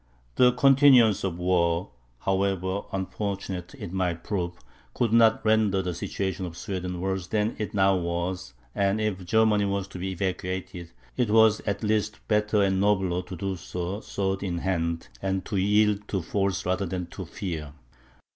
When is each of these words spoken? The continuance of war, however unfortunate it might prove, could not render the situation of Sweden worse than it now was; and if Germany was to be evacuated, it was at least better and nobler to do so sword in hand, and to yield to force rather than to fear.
The 0.33 0.51
continuance 0.53 1.23
of 1.23 1.37
war, 1.37 1.91
however 2.21 2.81
unfortunate 2.91 3.75
it 3.77 3.93
might 3.93 4.23
prove, 4.23 4.53
could 4.95 5.13
not 5.13 5.45
render 5.45 5.83
the 5.83 5.93
situation 5.93 6.43
of 6.47 6.57
Sweden 6.57 6.99
worse 6.99 7.27
than 7.27 7.55
it 7.59 7.75
now 7.75 7.95
was; 7.97 8.55
and 8.73 8.99
if 8.99 9.23
Germany 9.23 9.65
was 9.65 9.87
to 9.89 9.99
be 9.99 10.09
evacuated, 10.13 10.89
it 11.17 11.29
was 11.29 11.59
at 11.67 11.83
least 11.83 12.19
better 12.27 12.63
and 12.63 12.81
nobler 12.81 13.21
to 13.21 13.35
do 13.35 13.55
so 13.55 13.99
sword 13.99 14.41
in 14.41 14.57
hand, 14.57 15.07
and 15.21 15.45
to 15.45 15.57
yield 15.57 16.07
to 16.07 16.23
force 16.23 16.65
rather 16.65 16.87
than 16.87 17.05
to 17.05 17.23
fear. 17.25 17.73